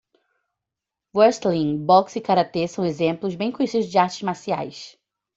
[1.17, 4.97] Wrestling, boxe e karatê são exemplos bem conhecidos de artes marciais.